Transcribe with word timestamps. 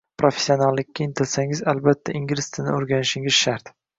professionallikka 0.19 1.03
intilsangiz 1.05 1.61
albatta 1.75 2.17
ingliz 2.21 2.49
tilini 2.57 2.75
o’rganishingiz 2.79 3.39
shart 3.45 3.73